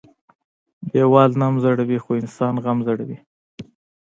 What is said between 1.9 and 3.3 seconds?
خو انسان غم زړوى.